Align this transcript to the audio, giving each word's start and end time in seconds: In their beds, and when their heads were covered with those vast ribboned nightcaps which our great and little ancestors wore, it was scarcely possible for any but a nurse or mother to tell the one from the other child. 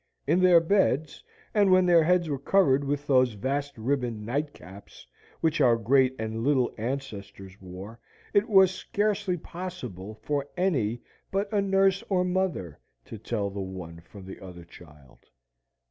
In 0.25 0.39
their 0.41 0.59
beds, 0.59 1.23
and 1.53 1.69
when 1.71 1.85
their 1.85 2.03
heads 2.03 2.27
were 2.27 2.39
covered 2.39 2.83
with 2.83 3.05
those 3.05 3.33
vast 3.33 3.77
ribboned 3.77 4.25
nightcaps 4.25 5.05
which 5.41 5.61
our 5.61 5.77
great 5.77 6.15
and 6.17 6.43
little 6.43 6.73
ancestors 6.79 7.55
wore, 7.61 7.99
it 8.33 8.49
was 8.49 8.71
scarcely 8.71 9.37
possible 9.37 10.15
for 10.23 10.47
any 10.57 11.03
but 11.29 11.53
a 11.53 11.61
nurse 11.61 12.03
or 12.09 12.23
mother 12.23 12.79
to 13.05 13.19
tell 13.19 13.51
the 13.51 13.61
one 13.61 14.01
from 14.01 14.25
the 14.25 14.39
other 14.43 14.65
child. 14.65 15.19